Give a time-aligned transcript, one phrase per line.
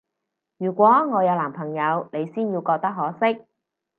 [0.57, 3.45] 如果我有男朋友，你先要覺得可惜